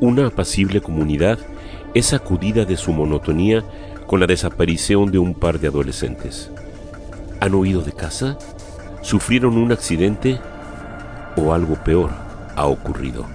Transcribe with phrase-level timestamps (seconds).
[0.00, 1.38] una apacible comunidad
[1.94, 3.64] es sacudida de su monotonía
[4.06, 6.50] con la desaparición de un par de adolescentes.
[7.40, 8.38] ¿Han huido de casa?
[9.02, 10.40] ¿Sufrieron un accidente?
[11.36, 12.10] ¿O algo peor
[12.56, 13.26] ha ocurrido?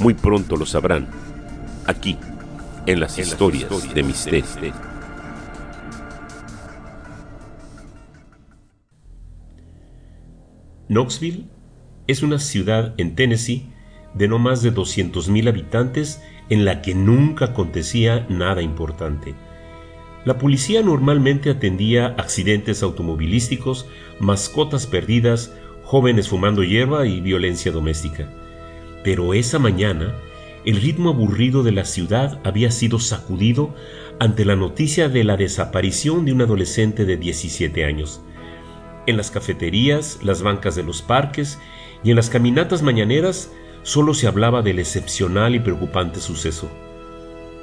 [0.00, 1.08] Muy pronto lo sabrán,
[1.86, 2.18] aquí,
[2.86, 4.44] en las, historias, de misterio.
[10.88, 11.46] Knoxville
[12.06, 13.71] es una ciudad en Tennessee
[14.14, 19.34] de no más de 200.000 habitantes en la que nunca acontecía nada importante.
[20.24, 23.86] La policía normalmente atendía accidentes automovilísticos,
[24.20, 25.52] mascotas perdidas,
[25.82, 28.28] jóvenes fumando hierba y violencia doméstica.
[29.02, 30.14] Pero esa mañana,
[30.64, 33.74] el ritmo aburrido de la ciudad había sido sacudido
[34.20, 38.20] ante la noticia de la desaparición de un adolescente de 17 años.
[39.06, 41.58] En las cafeterías, las bancas de los parques
[42.04, 43.50] y en las caminatas mañaneras
[43.82, 46.70] solo se hablaba del excepcional y preocupante suceso.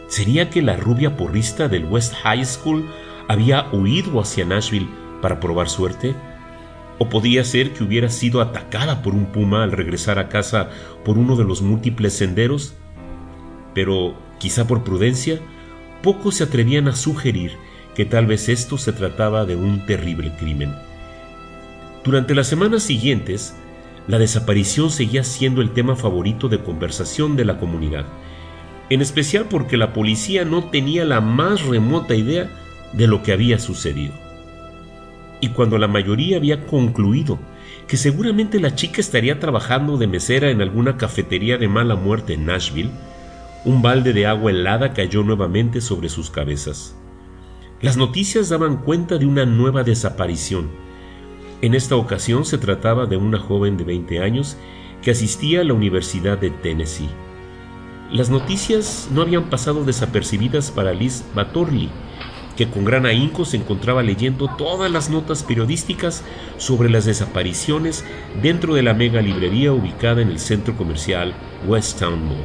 [0.08, 2.90] ¿Sería que la rubia porrista del West High School
[3.28, 4.90] había huido hacia Nashville
[5.22, 6.16] para probar suerte?
[6.98, 10.70] ¿O podía ser que hubiera sido atacada por un puma al regresar a casa
[11.06, 12.74] por uno de los múltiples senderos?
[13.74, 15.40] Pero, quizá por prudencia,
[16.02, 17.52] pocos se atrevían a sugerir
[17.96, 20.74] que tal vez esto se trataba de un terrible crimen.
[22.04, 23.56] Durante las semanas siguientes,
[24.10, 28.08] la desaparición seguía siendo el tema favorito de conversación de la comunidad,
[28.90, 32.50] en especial porque la policía no tenía la más remota idea
[32.92, 34.16] de lo que había sucedido.
[35.42, 37.38] Y cuando la mayoría había concluido
[37.88, 42.48] que seguramente la chica estaría trabajando de mesera en alguna cafetería de mala muerte en
[42.48, 42.90] Nashville,
[43.64, 46.96] un balde de agua helada cayó nuevamente sobre sus cabezas.
[47.80, 50.89] Las noticias daban cuenta de una nueva desaparición,
[51.62, 54.58] en esta ocasión se trataba de una joven de 20 años
[55.02, 57.10] que asistía a la Universidad de Tennessee.
[58.12, 61.90] Las noticias no habían pasado desapercibidas para Liz Batorli,
[62.56, 66.24] que con gran ahínco se encontraba leyendo todas las notas periodísticas
[66.58, 68.04] sobre las desapariciones
[68.42, 71.34] dentro de la mega librería ubicada en el centro comercial
[71.68, 72.38] West Town Mall.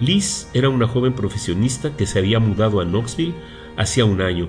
[0.00, 3.34] Liz era una joven profesionista que se había mudado a Knoxville
[3.76, 4.48] hacía un año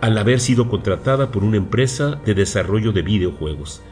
[0.00, 3.82] al haber sido contratada por una empresa de desarrollo de videojuegos.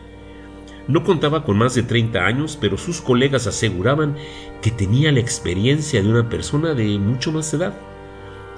[0.87, 4.17] No contaba con más de 30 años, pero sus colegas aseguraban
[4.61, 7.75] que tenía la experiencia de una persona de mucho más edad.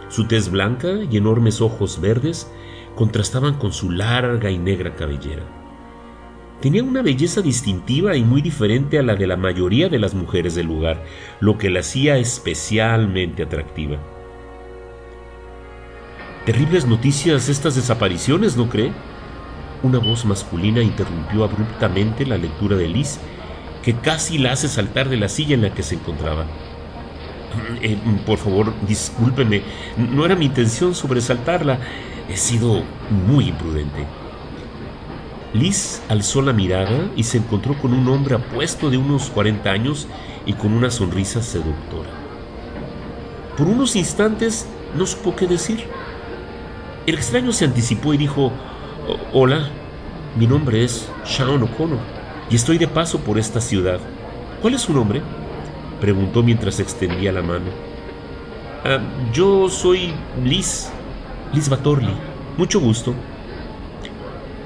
[0.09, 2.51] Su tez blanca y enormes ojos verdes
[2.97, 5.45] contrastaban con su larga y negra cabellera.
[6.61, 10.55] Tenía una belleza distintiva y muy diferente a la de la mayoría de las mujeres
[10.55, 11.05] del lugar,
[11.39, 13.99] lo que la hacía especialmente atractiva.
[16.47, 18.93] Terribles noticias estas desapariciones, ¿no cree?
[19.83, 23.19] Una voz masculina interrumpió abruptamente la lectura de Liz,
[23.83, 26.47] que casi la hace saltar de la silla en la que se encontraba.
[27.83, 29.65] Eh, por favor, discúlpeme,
[29.97, 31.81] no era mi intención sobresaltarla.
[32.29, 34.07] He sido muy imprudente.
[35.53, 40.07] Liz alzó la mirada y se encontró con un hombre apuesto de unos 40 años
[40.45, 42.11] y con una sonrisa seductora.
[43.57, 45.91] Por unos instantes no supo qué decir.
[47.07, 48.51] El extraño se anticipó y dijo,
[49.33, 49.69] Hola,
[50.37, 52.01] mi nombre es Sean O'Connor
[52.51, 54.01] y estoy de paso por esta ciudad.
[54.61, 55.23] ¿Cuál es su nombre?
[56.01, 57.67] Preguntó mientras extendía la mano.
[58.85, 58.99] Ah,
[59.33, 60.91] yo soy Liz,
[61.53, 62.13] Liz Batorli.
[62.57, 63.15] Mucho gusto.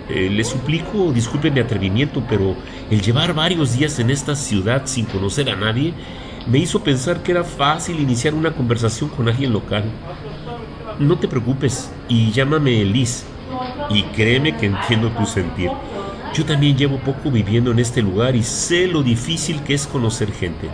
[0.09, 2.57] Eh, le suplico, disculpe mi atrevimiento, pero
[2.91, 5.93] el llevar varios días en esta ciudad sin conocer a nadie
[6.47, 9.85] me hizo pensar que era fácil iniciar una conversación con alguien local.
[11.01, 13.25] No te preocupes y llámame Liz.
[13.89, 15.71] Y créeme que entiendo tu sentir.
[16.35, 20.31] Yo también llevo poco viviendo en este lugar y sé lo difícil que es conocer
[20.31, 20.69] gente.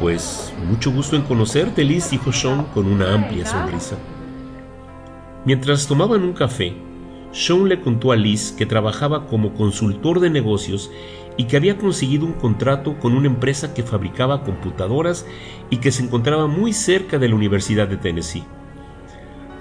[0.00, 3.96] Pues mucho gusto en conocerte, Liz, dijo Sean con una amplia sonrisa.
[5.44, 6.74] Mientras tomaban un café,
[7.30, 10.90] Sean le contó a Liz que trabajaba como consultor de negocios
[11.36, 15.24] y que había conseguido un contrato con una empresa que fabricaba computadoras
[15.70, 18.42] y que se encontraba muy cerca de la Universidad de Tennessee.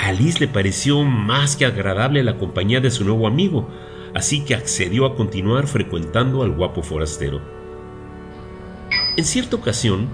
[0.05, 3.67] A Liz le pareció más que agradable la compañía de su nuevo amigo,
[4.13, 7.41] así que accedió a continuar frecuentando al guapo forastero.
[9.17, 10.07] En cierta ocasión,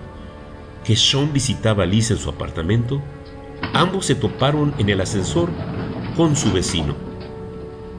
[0.86, 3.02] que Sean visitaba a Liz en su apartamento,
[3.74, 5.50] ambos se toparon en el ascensor
[6.16, 6.96] con su vecino.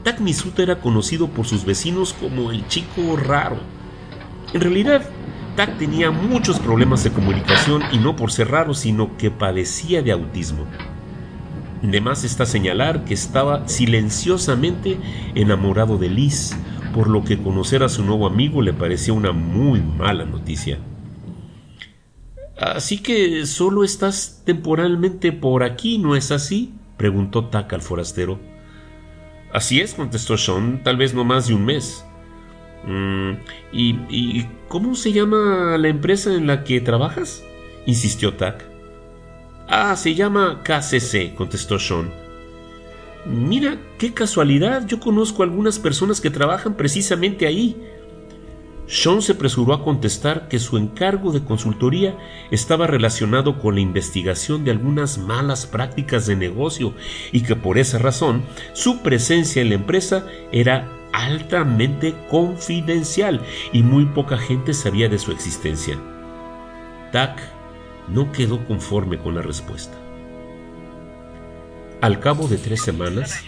[0.03, 3.57] Tak Misuta era conocido por sus vecinos como el chico raro.
[4.51, 5.03] En realidad,
[5.55, 10.11] Tak tenía muchos problemas de comunicación y no por ser raro, sino que padecía de
[10.11, 10.65] autismo.
[11.83, 14.97] De más está señalar que estaba silenciosamente
[15.35, 16.55] enamorado de Liz,
[16.93, 20.79] por lo que conocer a su nuevo amigo le parecía una muy mala noticia.
[22.57, 26.73] Así que solo estás temporalmente por aquí, ¿no es así?
[26.95, 28.39] preguntó Tack al forastero.
[29.51, 32.05] Así es, contestó Sean, tal vez no más de un mes.
[32.87, 33.33] Mm,
[33.73, 37.43] ¿y, cómo se llama la empresa en la que trabajas?
[37.85, 38.72] insistió Tack.
[39.67, 42.11] Ah, se llama KCC, contestó Sean.
[43.25, 47.77] Mira, qué casualidad, yo conozco a algunas personas que trabajan precisamente ahí.
[48.85, 52.17] Sean se apresuró a contestar que su encargo de consultoría
[52.51, 56.93] estaba relacionado con la investigación de algunas malas prácticas de negocio
[57.31, 58.43] y que por esa razón
[58.73, 63.39] su presencia en la empresa era altamente confidencial
[63.71, 65.97] y muy poca gente sabía de su existencia.
[67.13, 67.52] Tack
[68.09, 69.97] no quedó conforme con la respuesta.
[72.01, 73.43] Al cabo de tres semanas,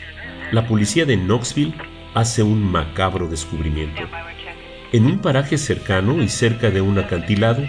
[0.52, 1.76] la policía de Knoxville
[2.14, 4.04] hace un macabro descubrimiento.
[4.94, 7.64] En un paraje cercano y cerca de un acantilado,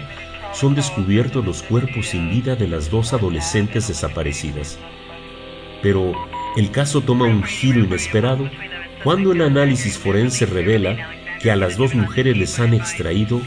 [0.53, 4.79] son descubiertos los cuerpos sin vida de las dos adolescentes desaparecidas.
[5.81, 6.13] Pero
[6.55, 8.49] el caso toma un giro inesperado
[9.03, 11.11] cuando el análisis forense revela
[11.41, 13.41] que a las dos mujeres les han extraído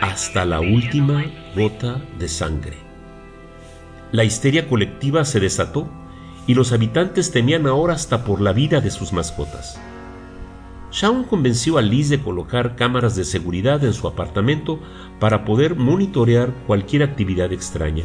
[0.00, 1.24] hasta la última
[1.56, 2.76] gota de sangre.
[4.12, 5.88] La histeria colectiva se desató
[6.46, 9.80] y los habitantes temían ahora hasta por la vida de sus mascotas.
[10.90, 14.80] Shaun convenció a Liz de colocar cámaras de seguridad en su apartamento
[15.20, 18.04] para poder monitorear cualquier actividad extraña.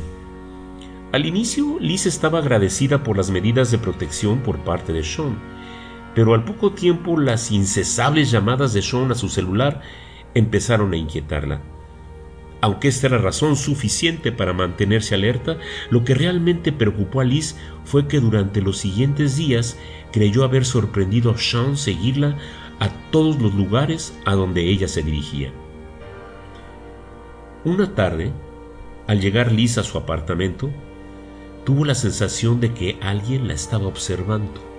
[1.13, 5.37] Al inicio, Liz estaba agradecida por las medidas de protección por parte de Sean,
[6.15, 9.81] pero al poco tiempo las incesables llamadas de Sean a su celular
[10.33, 11.72] empezaron a inquietarla.
[12.63, 15.57] Aunque esta era razón suficiente para mantenerse alerta,
[15.89, 19.77] lo que realmente preocupó a Liz fue que durante los siguientes días
[20.13, 22.37] creyó haber sorprendido a Sean seguirla
[22.79, 25.51] a todos los lugares a donde ella se dirigía.
[27.65, 28.31] Una tarde,
[29.07, 30.71] al llegar Liz a su apartamento,
[31.65, 34.72] tuvo la sensación de que alguien la estaba observando.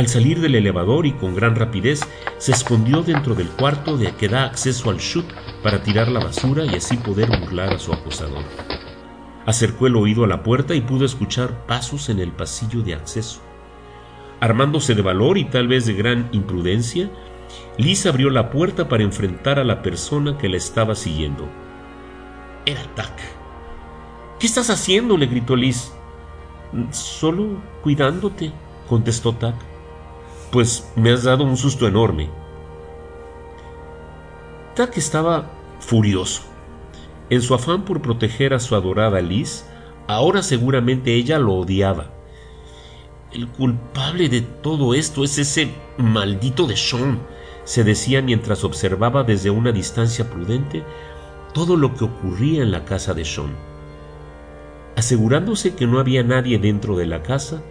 [0.00, 2.00] Al salir del elevador y con gran rapidez,
[2.38, 6.64] se escondió dentro del cuarto de que da acceso al chute para tirar la basura
[6.64, 8.42] y así poder burlar a su acosador.
[9.44, 13.42] Acercó el oído a la puerta y pudo escuchar pasos en el pasillo de acceso.
[14.40, 17.10] Armándose de valor y tal vez de gran imprudencia,
[17.76, 21.46] Liz abrió la puerta para enfrentar a la persona que la estaba siguiendo.
[22.64, 23.20] Era Tack.
[24.38, 25.18] ¿Qué estás haciendo?
[25.18, 25.92] le gritó Liz.
[26.90, 28.50] Solo cuidándote,
[28.88, 29.69] contestó Tack.
[30.50, 32.28] Pues me has dado un susto enorme.
[34.74, 36.42] Tack estaba furioso.
[37.28, 39.64] En su afán por proteger a su adorada Liz,
[40.08, 42.10] ahora seguramente ella lo odiaba
[43.32, 47.20] el culpable de todo esto es ese maldito de Sean,
[47.64, 50.82] se decía mientras observaba desde una distancia prudente
[51.54, 53.54] todo lo que ocurría en la casa de Sean.
[54.96, 57.62] Asegurándose que no había nadie dentro de la casa,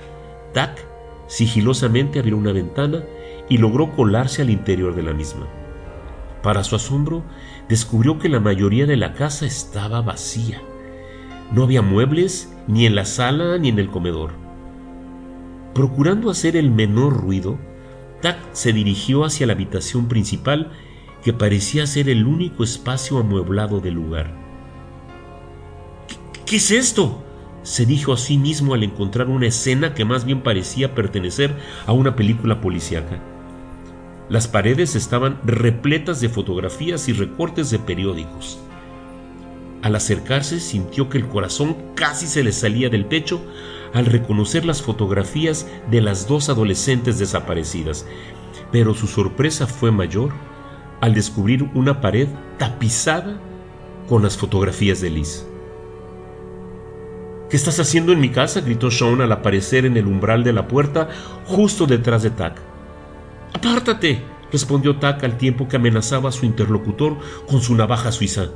[0.53, 0.85] Tack
[1.29, 3.03] sigilosamente abrió una ventana
[3.47, 5.47] y logró colarse al interior de la misma.
[6.43, 7.23] Para su asombro,
[7.69, 10.61] descubrió que la mayoría de la casa estaba vacía.
[11.53, 14.31] No había muebles ni en la sala ni en el comedor.
[15.73, 17.57] Procurando hacer el menor ruido,
[18.21, 20.71] Tack se dirigió hacia la habitación principal
[21.23, 24.33] que parecía ser el único espacio amueblado del lugar.
[26.45, 27.23] ¿Qué, es esto?
[27.69, 31.91] Se dijo a sí mismo al encontrar una escena que más bien parecía pertenecer a
[31.91, 33.19] una película policíaca.
[34.27, 38.59] Las paredes estaban repletas de fotografías y recortes de periódicos.
[39.83, 43.39] Al acercarse sintió que el corazón casi se le salía del pecho
[43.93, 48.07] al reconocer las fotografías de las dos adolescentes desaparecidas,
[48.71, 50.31] pero su sorpresa fue mayor
[51.01, 53.39] al descubrir una pared tapizada
[54.07, 55.48] con las fotografías de Liz.
[57.49, 58.61] ¿Qué estás haciendo en mi casa?
[58.61, 61.09] gritó Sean al aparecer en el umbral de la puerta
[61.45, 62.61] justo detrás de Tack.
[63.53, 68.49] Apártate, respondió Tack al tiempo que amenazaba a su interlocutor con su navaja suiza.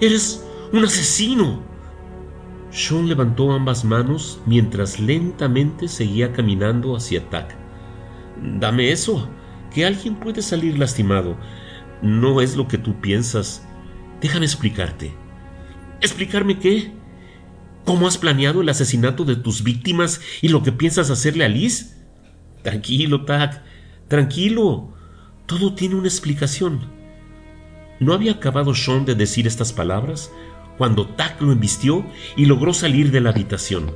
[0.00, 1.60] Eres un asesino.
[2.70, 7.56] Sean levantó ambas manos mientras lentamente seguía caminando hacia Tack.
[8.40, 9.28] Dame eso,
[9.74, 11.36] que alguien puede salir lastimado.
[12.02, 13.66] No es lo que tú piensas.
[14.20, 15.12] Déjame explicarte.
[16.00, 16.95] ¿Explicarme qué?
[17.86, 21.96] ¿Cómo has planeado el asesinato de tus víctimas y lo que piensas hacerle a Liz?
[22.64, 23.62] Tranquilo, Tack.
[24.08, 24.92] Tranquilo.
[25.46, 26.80] Todo tiene una explicación.
[28.00, 30.32] ¿No había acabado Sean de decir estas palabras
[30.78, 32.04] cuando Tack lo embistió
[32.36, 33.94] y logró salir de la habitación.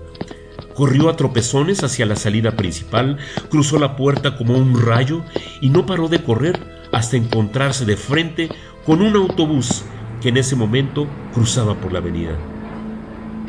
[0.74, 3.18] Corrió a tropezones hacia la salida principal,
[3.50, 5.24] cruzó la puerta como un rayo
[5.60, 8.48] y no paró de correr hasta encontrarse de frente
[8.86, 9.82] con un autobús
[10.22, 12.38] que en ese momento cruzaba por la avenida.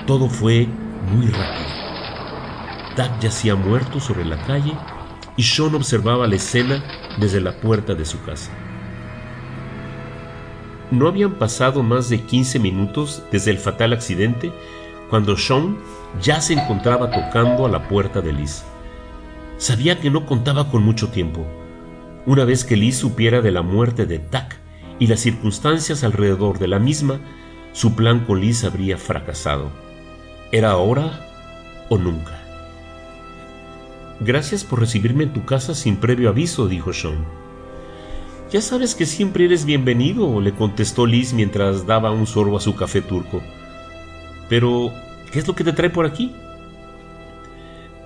[0.07, 0.67] Todo fue
[1.13, 1.81] muy rápido.
[2.97, 4.73] Doug yacía muerto sobre la calle
[5.37, 6.83] y Sean observaba la escena
[7.19, 8.51] desde la puerta de su casa.
[10.89, 14.51] No habían pasado más de 15 minutos desde el fatal accidente
[15.09, 15.77] cuando Sean
[16.21, 18.63] ya se encontraba tocando a la puerta de Liz.
[19.57, 21.45] Sabía que no contaba con mucho tiempo.
[22.25, 24.57] Una vez que Liz supiera de la muerte de Tack
[24.99, 27.19] y las circunstancias alrededor de la misma,
[27.71, 29.90] su plan con Liz habría fracasado.
[30.51, 31.27] Era ahora
[31.87, 32.37] o nunca.
[34.19, 37.25] Gracias por recibirme en tu casa sin previo aviso, dijo Sean.
[38.51, 42.75] Ya sabes que siempre eres bienvenido, le contestó Liz mientras daba un sorbo a su
[42.75, 43.41] café turco.
[44.49, 44.91] Pero,
[45.31, 46.35] ¿qué es lo que te trae por aquí?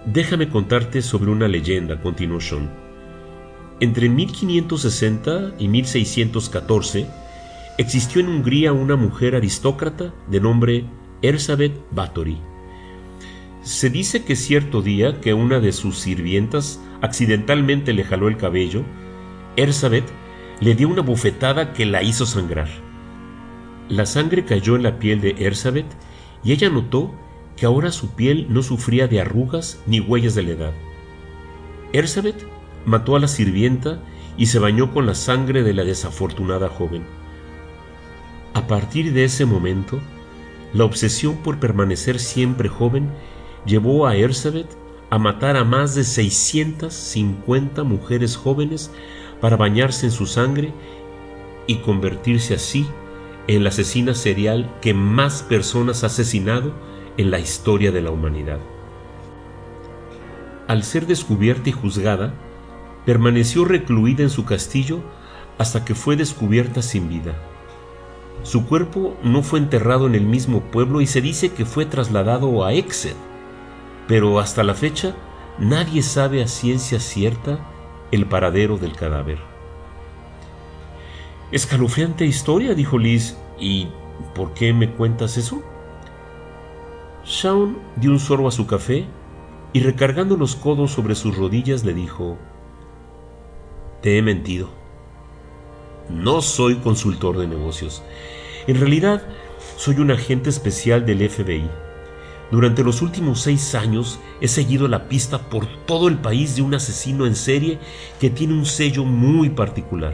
[0.06, 2.70] Déjame contarte sobre una leyenda, continuó Sean.
[3.80, 7.08] Entre 1560 y 1614
[7.80, 10.86] existió en Hungría una mujer aristócrata de nombre
[11.22, 12.38] Erzabet Báthory
[13.66, 18.84] se dice que cierto día que una de sus sirvientas accidentalmente le jaló el cabello,
[19.56, 20.04] Erzabet
[20.60, 22.68] le dio una bofetada que la hizo sangrar.
[23.90, 25.88] La sangre cayó en la piel de Erzabet
[26.44, 27.12] y ella notó
[27.58, 30.74] que ahora su piel no sufría de arrugas ni huellas de la edad.
[31.92, 32.46] Erzabet
[32.86, 34.00] mató a la sirvienta
[34.38, 37.04] y se bañó con la sangre de la desafortunada joven.
[38.54, 40.00] A partir de ese momento,
[40.76, 43.10] la obsesión por permanecer siempre joven
[43.66, 44.68] llevó a Erzabet
[45.10, 48.92] a matar a más de 650 mujeres jóvenes
[49.40, 50.74] para bañarse en su sangre
[51.66, 52.86] y convertirse así
[53.48, 56.74] en la asesina serial que más personas ha asesinado
[57.16, 58.60] en la historia de la humanidad.
[60.68, 62.34] Al ser descubierta y juzgada,
[63.06, 65.00] permaneció recluida en su castillo
[65.58, 67.55] hasta que fue descubierta sin vida.
[68.44, 72.64] Su cuerpo no fue enterrado en el mismo pueblo y se dice que fue trasladado
[72.64, 73.16] a Exed,
[74.08, 75.16] pero hasta la fecha
[75.58, 77.60] nadie sabe a ciencia cierta
[78.12, 79.40] el paradero del cadáver.
[81.52, 83.38] Escalofriante historia, dijo Liz.
[83.60, 83.88] ¿Y
[84.34, 85.64] por qué me cuentas eso?
[87.24, 89.06] Shaun dio un sorbo a su café
[89.74, 92.38] y recargando los codos sobre sus rodillas le dijo,
[94.02, 94.70] Te he mentido.
[96.10, 98.04] No soy consultor de negocios.
[98.68, 99.24] En realidad,
[99.78, 101.70] soy un agente especial del FBI
[102.52, 106.76] durante los últimos seis años he seguido la pista por todo el país de un
[106.76, 107.80] asesino en serie
[108.20, 110.14] que tiene un sello muy particular.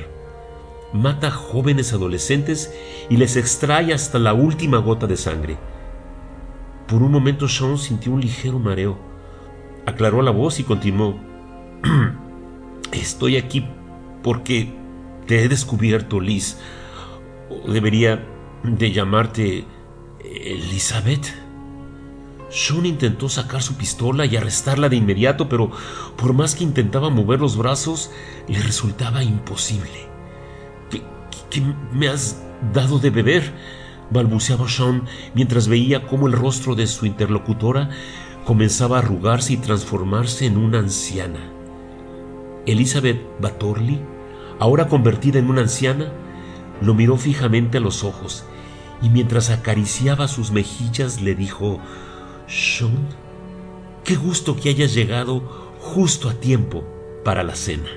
[0.93, 2.73] Mata a jóvenes adolescentes
[3.09, 5.57] y les extrae hasta la última gota de sangre.
[6.87, 8.97] Por un momento Sean sintió un ligero mareo.
[9.85, 11.15] Aclaró la voz y continuó.
[12.93, 13.65] Estoy aquí
[14.23, 14.73] porque
[15.27, 16.57] te he descubierto, Liz.
[17.67, 18.25] debería
[18.63, 19.65] de llamarte
[20.23, 21.27] Elizabeth.
[22.49, 25.71] Sean intentó sacar su pistola y arrestarla de inmediato, pero
[26.17, 28.11] por más que intentaba mover los brazos,
[28.47, 30.09] le resultaba imposible.
[31.49, 31.61] ¿Qué,
[31.93, 32.41] me has
[32.73, 33.53] dado de beber?
[34.09, 37.89] balbuceaba Sean mientras veía cómo el rostro de su interlocutora
[38.45, 41.39] comenzaba a arrugarse y transformarse en una anciana.
[42.65, 44.01] Elizabeth Batterley,
[44.61, 46.11] ahora convertida en una anciana,
[46.81, 48.45] lo miró fijamente a los ojos
[49.01, 51.79] y mientras acariciaba sus mejillas le dijo
[52.45, 53.07] sean,
[54.03, 55.39] qué gusto que hayas llegado
[55.79, 56.83] justo a tiempo
[57.25, 57.89] para la cena.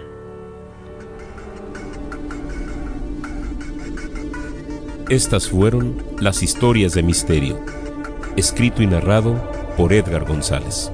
[5.10, 7.60] Estas fueron las historias de misterio,
[8.36, 9.34] escrito y narrado
[9.76, 10.90] por Edgar González.